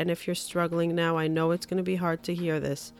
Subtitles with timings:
[0.00, 2.94] And if you're struggling now, I know it's going to be hard to hear this.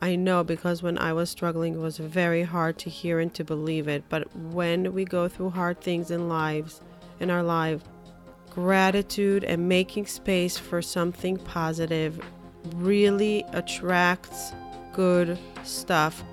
[0.00, 3.44] I know because when I was struggling, it was very hard to hear and to
[3.44, 4.02] believe it.
[4.08, 6.80] But when we go through hard things in lives,
[7.20, 7.82] in our life,
[8.50, 12.18] gratitude and making space for something positive
[12.74, 14.50] really attracts
[14.92, 16.24] good stuff.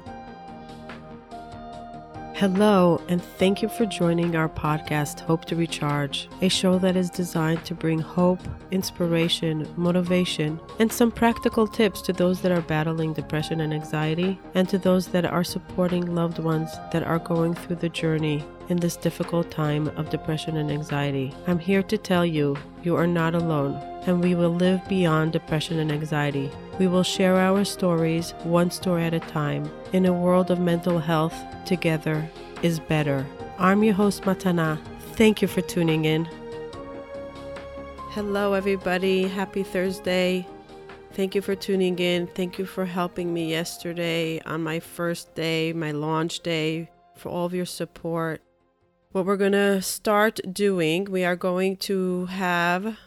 [2.38, 7.10] Hello, and thank you for joining our podcast, Hope to Recharge, a show that is
[7.10, 8.40] designed to bring hope,
[8.70, 14.70] inspiration, motivation, and some practical tips to those that are battling depression and anxiety, and
[14.70, 18.98] to those that are supporting loved ones that are going through the journey in this
[18.98, 21.34] difficult time of depression and anxiety.
[21.48, 25.80] I'm here to tell you, you are not alone, and we will live beyond depression
[25.80, 26.50] and anxiety.
[26.80, 29.70] We will share our stories one story at a time.
[29.92, 31.36] In a world of mental health,
[31.66, 32.28] together
[32.64, 33.26] is better.
[33.60, 34.80] I'm your host, Matana.
[35.14, 36.26] Thank you for tuning in.
[38.12, 39.28] Hello, everybody.
[39.28, 40.48] Happy Thursday.
[41.12, 42.28] Thank you for tuning in.
[42.28, 47.46] Thank you for helping me yesterday on my first day, my launch day, for all
[47.46, 48.42] of your support.
[49.12, 52.98] What we're going to start doing, we are going to have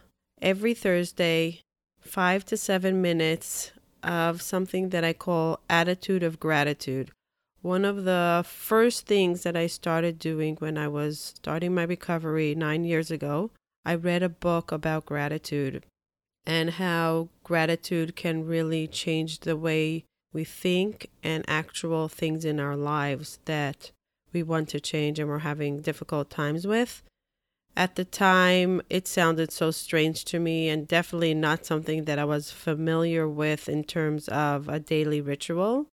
[0.43, 1.61] every Thursday
[2.01, 7.11] five to seven minutes of something that I call attitude of gratitude.
[7.63, 12.55] One of the first things that I started doing when I was starting my recovery
[12.55, 13.51] nine years ago,
[13.85, 15.85] I read a book about gratitude
[16.47, 22.77] and how gratitude can really change the way we think and actual things in our
[22.77, 23.91] lives that
[24.33, 27.03] we want to change and we're having difficult times with.
[27.77, 32.25] At the time, it sounded so strange to me and definitely not something that I
[32.25, 35.87] was familiar with in terms of a daily ritual,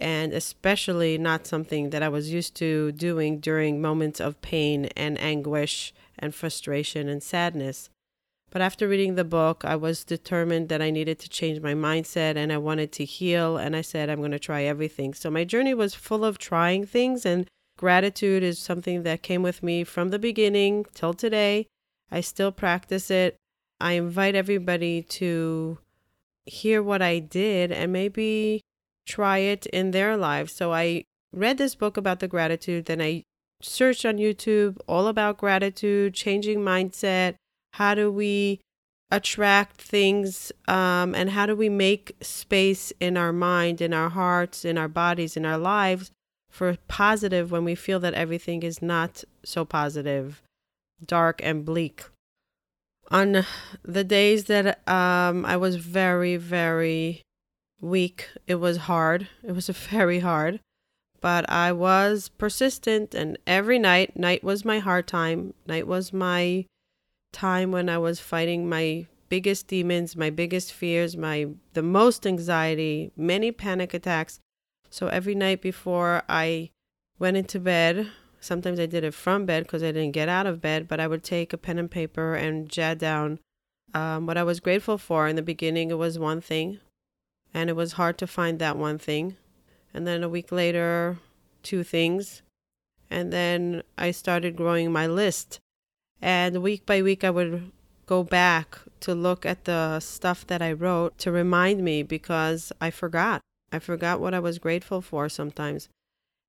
[0.00, 5.20] and especially not something that I was used to doing during moments of pain and
[5.20, 7.90] anguish and frustration and sadness.
[8.50, 12.36] But after reading the book, I was determined that I needed to change my mindset
[12.36, 13.56] and I wanted to heal.
[13.56, 15.14] And I said, I'm going to try everything.
[15.14, 17.48] So my journey was full of trying things and
[17.80, 21.66] Gratitude is something that came with me from the beginning till today.
[22.12, 23.38] I still practice it.
[23.80, 25.78] I invite everybody to
[26.44, 28.60] hear what I did and maybe
[29.06, 30.52] try it in their lives.
[30.52, 33.22] So I read this book about the gratitude, then I
[33.62, 37.36] searched on YouTube all about gratitude, changing mindset,
[37.72, 38.60] how do we
[39.10, 44.64] attract things um, and how do we make space in our mind in our hearts
[44.66, 46.12] in our bodies in our lives
[46.50, 50.42] for positive when we feel that everything is not so positive,
[51.04, 52.04] dark and bleak.
[53.10, 53.44] On
[53.82, 57.22] the days that um, I was very, very
[57.80, 59.28] weak, it was hard.
[59.42, 60.60] It was very hard.
[61.20, 65.52] But I was persistent, and every night, night was my hard time.
[65.66, 66.64] Night was my
[67.32, 73.12] time when I was fighting my biggest demons, my biggest fears, my the most anxiety,
[73.16, 74.40] many panic attacks.
[74.90, 76.70] So every night before I
[77.18, 80.60] went into bed, sometimes I did it from bed because I didn't get out of
[80.60, 83.38] bed, but I would take a pen and paper and jot down
[83.94, 85.28] um, what I was grateful for.
[85.28, 86.80] In the beginning, it was one thing,
[87.54, 89.36] and it was hard to find that one thing.
[89.94, 91.18] And then a week later,
[91.62, 92.42] two things.
[93.10, 95.58] And then I started growing my list.
[96.22, 97.72] And week by week, I would
[98.06, 102.90] go back to look at the stuff that I wrote to remind me because I
[102.90, 103.40] forgot.
[103.72, 105.88] I forgot what I was grateful for sometimes.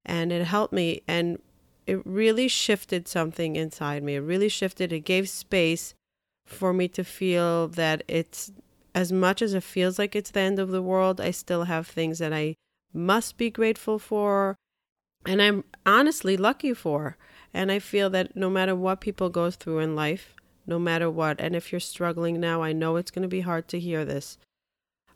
[0.05, 1.01] And it helped me.
[1.07, 1.39] And
[1.85, 4.15] it really shifted something inside me.
[4.15, 4.91] It really shifted.
[4.91, 5.93] It gave space
[6.45, 8.51] for me to feel that it's
[8.93, 11.87] as much as it feels like it's the end of the world, I still have
[11.87, 12.55] things that I
[12.93, 14.55] must be grateful for.
[15.25, 17.17] And I'm honestly lucky for.
[17.53, 21.39] And I feel that no matter what people go through in life, no matter what,
[21.39, 24.37] and if you're struggling now, I know it's going to be hard to hear this.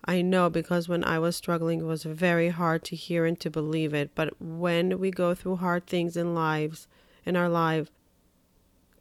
[0.06, 3.50] I know because when I was struggling, it was very hard to hear and to
[3.50, 4.12] believe it.
[4.14, 6.88] But when we go through hard things in lives,
[7.26, 7.90] in our life,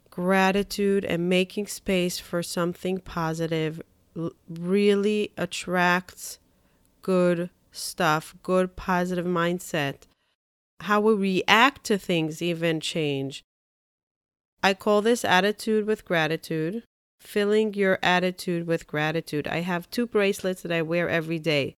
[0.09, 3.81] gratitude and making space for something positive
[4.49, 6.39] really attracts
[7.01, 10.07] good stuff, good positive mindset.
[10.79, 13.43] How we react to things even change.
[14.63, 16.83] I call this attitude with gratitude
[17.25, 19.47] filling your attitude with gratitude.
[19.47, 21.75] I have two bracelets that I wear every day.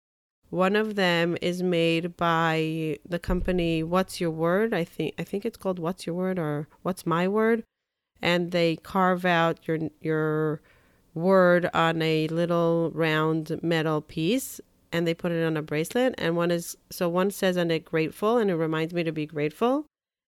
[0.49, 4.73] One of them is made by the company What's Your Word?
[4.73, 7.63] I think I think it's called What's Your Word or What's My Word?
[8.21, 10.61] And they carve out your your
[11.13, 14.61] word on a little round metal piece
[14.91, 17.83] and they put it on a bracelet and one is so one says on it
[17.83, 19.85] grateful and it reminds me to be grateful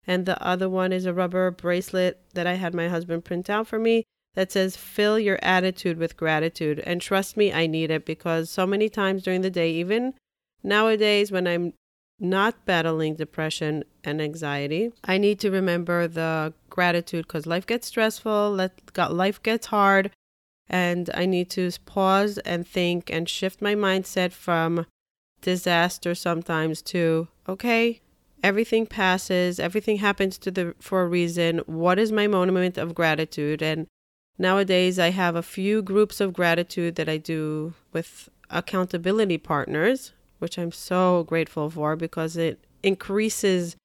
[0.07, 3.67] and the other one is a rubber bracelet that I had my husband print out
[3.67, 4.03] for me
[4.35, 6.79] that says fill your attitude with gratitude.
[6.85, 10.13] And trust me, I need it because so many times during the day, even
[10.63, 11.73] nowadays when I'm
[12.19, 18.51] not battling depression and anxiety, I need to remember the gratitude because life gets stressful,
[18.51, 20.11] let, got, life gets hard,
[20.67, 24.85] and I need to pause and think and shift my mindset from
[25.41, 28.01] disaster sometimes to okay,
[28.43, 31.59] everything passes, everything happens to the for a reason.
[31.65, 33.61] What is my moment of gratitude?
[33.61, 33.87] And
[34.39, 40.57] nowadays I have a few groups of gratitude that I do with accountability partners, which
[40.57, 43.75] I'm so grateful for because it increases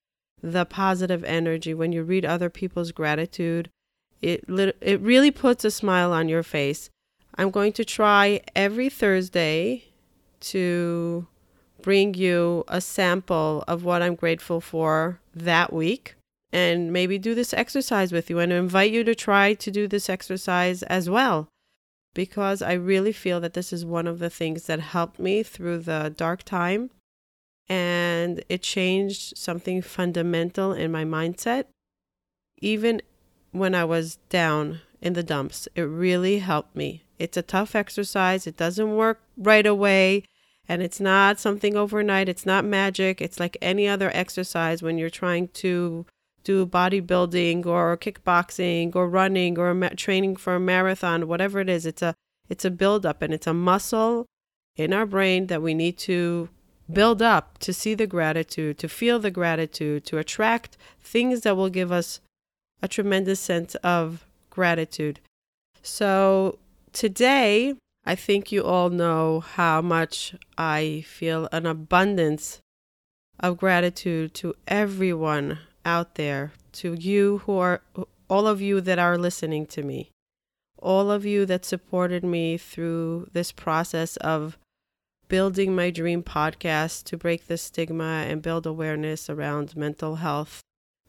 [0.42, 3.68] the positive energy when you read other people's gratitude
[4.24, 4.44] it
[4.80, 6.90] it really puts a smile on your face.
[7.36, 9.84] I'm going to try every Thursday
[10.40, 11.26] to
[11.82, 16.14] bring you a sample of what I'm grateful for that week
[16.54, 20.08] and maybe do this exercise with you and invite you to try to do this
[20.08, 21.48] exercise as well
[22.14, 25.80] because I really feel that this is one of the things that helped me through
[25.80, 26.90] the dark time
[27.68, 31.64] and it changed something fundamental in my mindset
[32.58, 33.02] even
[33.50, 35.66] when I was down in the dumps.
[35.74, 37.02] It really helped me.
[37.18, 40.22] It's a tough exercise, it doesn't work right away.
[40.66, 42.26] And it's not something overnight.
[42.26, 43.20] It's not magic.
[43.20, 46.06] It's like any other exercise when you're trying to
[46.44, 51.86] do bodybuilding or kickboxing or running or ma- training for a marathon, whatever it is.
[51.86, 52.14] It's a
[52.48, 54.26] it's a build up and it's a muscle
[54.76, 56.48] in our brain that we need to
[56.92, 61.70] build up to see the gratitude, to feel the gratitude, to attract things that will
[61.70, 62.20] give us
[62.82, 65.20] a tremendous sense of gratitude.
[65.82, 66.58] So
[66.92, 67.74] today,
[68.04, 72.60] I think you all know how much I feel an abundance
[73.40, 77.82] of gratitude to everyone out there, to you who are,
[78.28, 80.10] all of you that are listening to me,
[80.78, 84.58] all of you that supported me through this process of
[85.28, 90.62] building my dream podcast to break the stigma and build awareness around mental health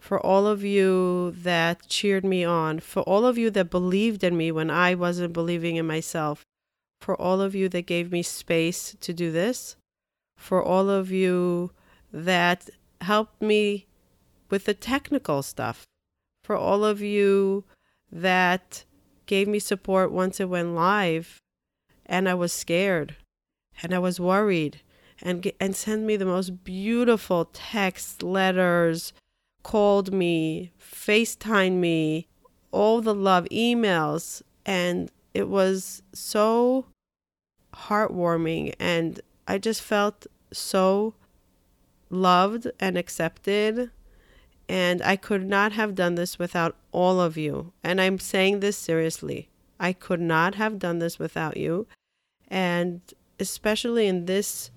[0.06, 4.38] for all of you that cheered me on, for all of you that believed in
[4.38, 6.44] me when I wasn't believing in myself,
[7.02, 9.78] for all of you that gave me space to do this,
[10.38, 11.72] for all of you
[12.14, 12.70] that
[13.02, 13.88] helped me
[14.50, 15.86] with the technical stuff,
[16.44, 17.64] for all of you
[18.12, 18.84] that
[19.26, 21.40] gave me support once it went live
[22.06, 23.16] and I was scared
[23.82, 24.82] and I was worried
[25.22, 29.14] and and send me the most beautiful texts, letters,
[29.64, 32.28] called me, FaceTimed me,
[32.72, 34.42] all the love, emails.
[34.66, 36.86] And it was so
[37.74, 38.76] heartwarming.
[38.80, 41.16] And I just felt so
[42.10, 43.92] loved and accepted.
[44.68, 47.74] And I could not have done this without all of you.
[47.84, 49.50] And I'm saying this seriously.
[49.80, 51.88] I could not have done this without you.
[52.48, 53.02] And
[53.40, 54.72] especially in this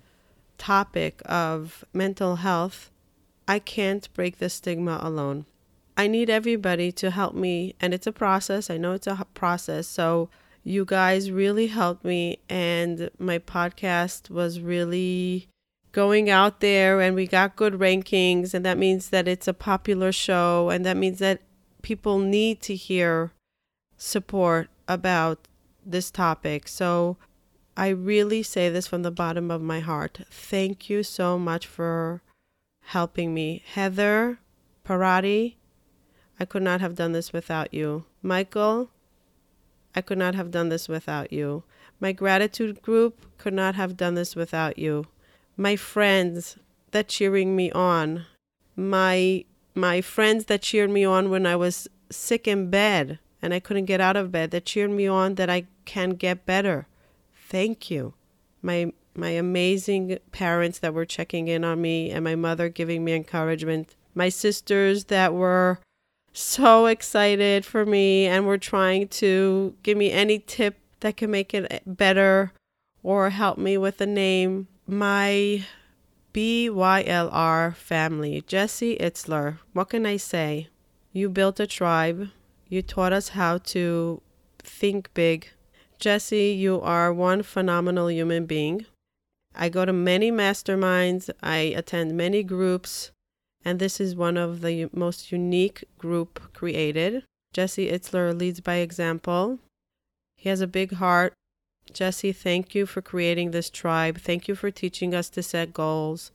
[0.57, 2.91] topic of mental health,
[3.47, 5.45] I can't break the stigma alone.
[5.97, 8.69] I need everybody to help me, and it's a process.
[8.69, 9.87] I know it's a process.
[9.87, 10.29] So,
[10.63, 15.47] you guys really helped me, and my podcast was really
[15.91, 20.11] going out there, and we got good rankings, and that means that it's a popular
[20.11, 21.41] show, and that means that
[21.81, 23.31] people need to hear
[23.97, 25.47] support about
[25.85, 26.67] this topic.
[26.67, 27.17] So,
[27.75, 30.21] I really say this from the bottom of my heart.
[30.29, 32.21] Thank you so much for
[32.81, 33.63] helping me.
[33.73, 34.39] Heather
[34.83, 35.57] Parati,
[36.39, 38.05] I could not have done this without you.
[38.21, 38.89] Michael,
[39.95, 41.63] I could not have done this without you.
[41.99, 45.05] My gratitude group could not have done this without you.
[45.59, 46.55] My friends
[46.91, 48.25] that cheering me on.
[48.77, 49.43] My
[49.75, 53.83] my friends that cheered me on when I was sick in bed and I couldn't
[53.83, 56.87] get out of bed that cheered me on that I can get better.
[57.35, 58.13] Thank you.
[58.61, 63.13] My my amazing parents that were checking in on me, and my mother giving me
[63.13, 63.97] encouragement.
[64.15, 65.79] My sisters that were
[66.31, 71.53] so excited for me and were trying to give me any tip that can make
[71.53, 72.53] it better
[73.03, 74.69] or help me with a name.
[74.91, 75.65] My
[76.33, 80.69] BYLR family, Jesse Itzler, what can I say?
[81.13, 82.29] You built a tribe.
[82.69, 84.19] You taught us how to
[84.57, 85.49] think big.
[85.99, 88.87] Jesse, you are one phenomenal human being.
[89.53, 93.11] I go to many masterminds, I attend many groups,
[93.63, 97.25] and this is one of the most unique group created.
[97.53, 99.59] Jesse Itzler leads by example.
[100.35, 101.33] He has a big heart.
[101.93, 104.19] Jesse, thank you for creating this tribe.
[104.19, 106.31] Thank you for teaching us to set goals.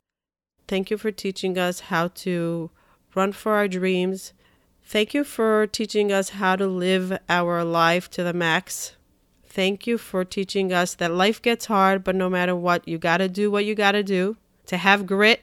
[0.67, 2.71] Thank you for teaching us how to
[3.15, 4.33] run for our dreams.
[4.83, 8.97] Thank you for teaching us how to live our life to the max.
[9.47, 13.19] Thank you for teaching us that life gets hard, but no matter what, you got
[13.19, 15.41] to do what you got to do to have grit,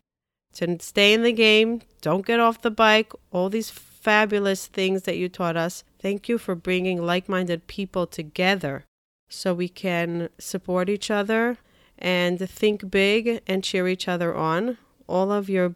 [0.56, 5.18] to stay in the game, don't get off the bike, all these fabulous things that
[5.18, 5.84] you taught us.
[6.00, 8.84] Thank you for bringing like minded people together
[9.32, 11.58] so we can support each other
[11.98, 14.78] and think big and cheer each other on.
[15.08, 15.76] All of your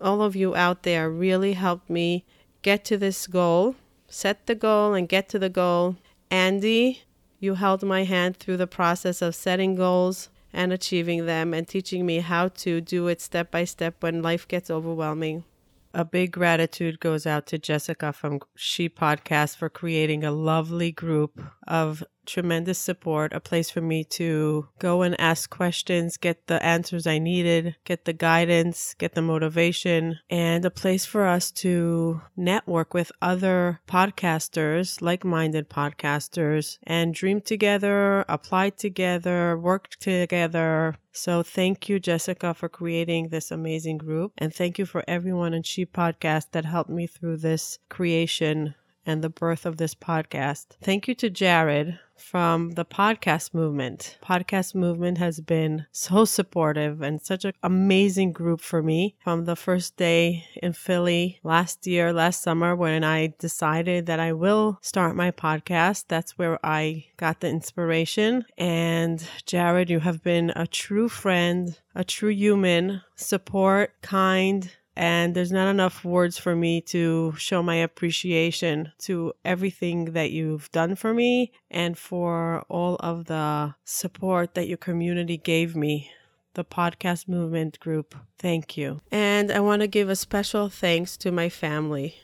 [0.00, 2.24] all of you out there really helped me
[2.62, 3.76] get to this goal,
[4.08, 5.96] set the goal and get to the goal.
[6.30, 7.02] Andy,
[7.38, 12.06] you held my hand through the process of setting goals and achieving them and teaching
[12.06, 15.44] me how to do it step by step when life gets overwhelming.
[15.92, 21.40] A big gratitude goes out to Jessica from She Podcast for creating a lovely group
[21.66, 27.06] of tremendous support, a place for me to go and ask questions, get the answers
[27.06, 32.94] I needed, get the guidance, get the motivation, and a place for us to network
[32.94, 40.96] with other podcasters, like minded podcasters, and dream together, apply together, work together.
[41.12, 44.32] So thank you, Jessica, for creating this amazing group.
[44.38, 48.74] And thank you for everyone in She Podcast that helped me through this creation
[49.10, 50.66] and the birth of this podcast.
[50.80, 54.18] Thank you to Jared from the podcast movement.
[54.22, 59.56] Podcast movement has been so supportive and such an amazing group for me from the
[59.56, 65.16] first day in Philly last year, last summer, when I decided that I will start
[65.16, 66.04] my podcast.
[66.08, 68.44] That's where I got the inspiration.
[68.56, 75.52] And Jared, you have been a true friend, a true human, support, kind, and there's
[75.52, 81.14] not enough words for me to show my appreciation to everything that you've done for
[81.14, 86.10] me and for all of the support that your community gave me
[86.54, 88.14] the podcast movement group.
[88.38, 89.00] Thank you.
[89.10, 92.16] And I want to give a special thanks to my family,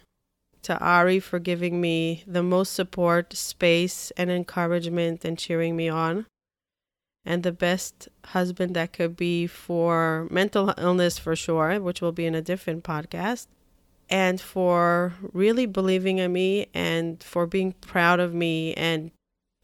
[0.62, 6.26] to Ari for giving me the most support, space, and encouragement and cheering me on
[7.26, 12.24] and the best husband that could be for mental illness for sure, which will be
[12.24, 13.48] in a different podcast,
[14.08, 19.10] and for really believing in me and for being proud of me and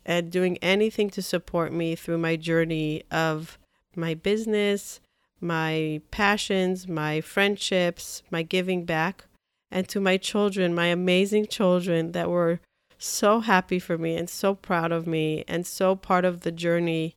[0.04, 3.57] and doing anything to support me through my journey of
[3.95, 5.00] my business,
[5.40, 9.26] my passions, my friendships, my giving back,
[9.71, 12.59] and to my children, my amazing children that were
[12.99, 17.14] so happy for me and so proud of me and so part of the journey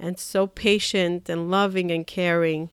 [0.00, 2.70] and so patient and loving and caring.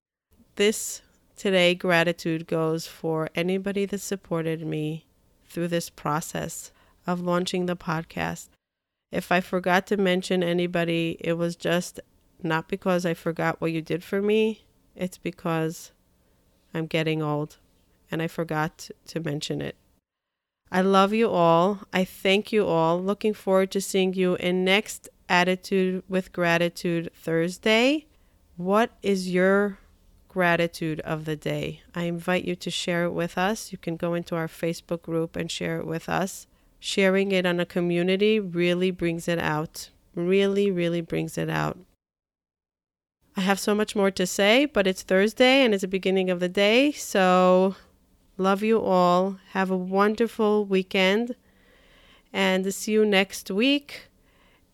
[0.55, 1.01] This
[1.36, 5.05] today gratitude goes for anybody that supported me
[5.48, 6.72] through this process
[7.08, 8.50] of launching the podcast.
[9.12, 12.00] If I forgot to mention anybody, it was just
[12.41, 14.65] not because I forgot what you did for me,
[14.96, 15.91] it's because
[16.74, 17.58] I'm getting old
[18.12, 19.75] and I forgot to mention it.
[20.72, 21.82] I love you all.
[21.94, 23.01] I thank you all.
[23.01, 28.05] Looking forward to seeing you in next Attitude with Gratitude Thursday.
[28.58, 29.79] What is your
[30.27, 31.82] gratitude of the day?
[31.96, 33.72] I invite you to share it with us.
[33.72, 36.48] You can go into our Facebook group and share it with us.
[36.79, 39.89] Sharing it on a community really brings it out.
[40.13, 41.77] Really, really brings it out.
[43.36, 46.39] I have so much more to say, but it's Thursday and it's the beginning of
[46.39, 46.91] the day.
[46.91, 47.75] So,
[48.38, 49.39] love you all.
[49.51, 51.36] Have a wonderful weekend
[52.32, 54.10] and see you next week